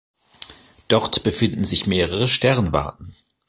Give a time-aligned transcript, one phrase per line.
[0.87, 3.13] Dort befinden sich mehrere Sternwarten.